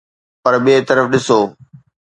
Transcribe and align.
پر 0.43 0.53
ٻئي 0.63 0.77
طرف 0.89 1.05
ڏسو 1.11 1.39